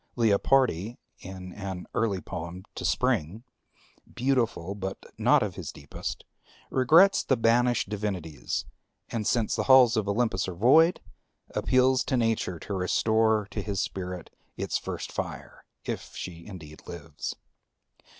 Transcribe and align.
Leopardi 0.15 0.97
an 1.23 1.85
early 1.93 2.19
poem 2.19 2.63
"To 2.73 2.83
Spring," 2.83 3.43
beautiful 4.11 4.73
but 4.73 4.97
not 5.19 5.43
of 5.43 5.53
his 5.53 5.71
deepest, 5.71 6.25
regrets 6.71 7.21
the 7.23 7.37
banished 7.37 7.87
divinities, 7.87 8.65
and 9.09 9.27
since 9.27 9.55
the 9.55 9.65
halls 9.65 9.95
of 9.95 10.09
Olympus 10.09 10.47
are 10.47 10.55
void, 10.55 11.01
appeals 11.53 12.03
to 12.05 12.17
Nature 12.17 12.57
to 12.61 12.73
restore 12.73 13.47
to 13.51 13.61
his 13.61 13.79
spirit 13.79 14.31
its 14.57 14.79
first 14.79 15.11
fire, 15.11 15.65
if 15.85 16.15
she 16.15 16.47
indeed 16.47 16.81
lives. 16.87 17.35